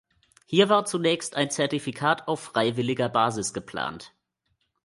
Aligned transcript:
Hier 0.47 0.67
war 0.69 0.85
zunächst 0.85 1.35
ein 1.35 1.51
Zertifikat 1.51 2.27
auf 2.27 2.39
freiwilliger 2.39 3.07
Basis 3.07 3.53
geplant. 3.53 4.15